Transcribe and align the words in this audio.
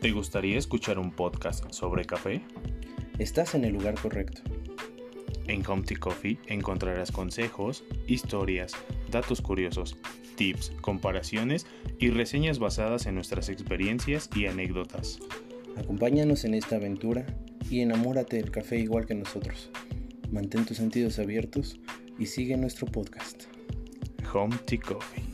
¿Te 0.00 0.12
gustaría 0.12 0.56
escuchar 0.56 0.98
un 0.98 1.10
podcast 1.10 1.70
sobre 1.74 2.06
café? 2.06 2.40
Estás 3.18 3.54
en 3.54 3.66
el 3.66 3.74
lugar 3.74 3.96
correcto. 4.00 4.40
En 5.46 5.62
Home 5.66 5.84
Coffee 5.98 6.38
encontrarás 6.46 7.12
consejos, 7.12 7.84
historias, 8.06 8.72
datos 9.10 9.42
curiosos, 9.42 9.98
tips, 10.36 10.72
comparaciones 10.80 11.66
y 11.98 12.08
reseñas 12.08 12.58
basadas 12.58 13.04
en 13.04 13.14
nuestras 13.14 13.50
experiencias 13.50 14.30
y 14.34 14.46
anécdotas. 14.46 15.18
Acompáñanos 15.76 16.46
en 16.46 16.54
esta 16.54 16.76
aventura 16.76 17.26
y 17.68 17.80
enamórate 17.80 18.36
del 18.36 18.50
café 18.50 18.78
igual 18.78 19.04
que 19.04 19.14
nosotros. 19.14 19.70
Mantén 20.32 20.64
tus 20.64 20.78
sentidos 20.78 21.18
abiertos 21.18 21.78
y 22.18 22.24
sigue 22.24 22.56
nuestro 22.56 22.86
podcast. 22.86 23.44
Home 24.32 24.56
Tea 24.64 24.80
Coffee. 24.80 25.29